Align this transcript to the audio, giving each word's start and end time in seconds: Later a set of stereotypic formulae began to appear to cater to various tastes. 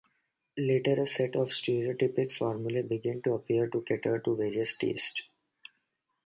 Later 0.57 1.03
a 1.03 1.05
set 1.05 1.35
of 1.35 1.49
stereotypic 1.49 2.33
formulae 2.33 2.81
began 2.81 3.21
to 3.21 3.33
appear 3.35 3.67
to 3.69 3.83
cater 3.83 4.17
to 4.17 4.35
various 4.35 4.75
tastes. 4.75 5.29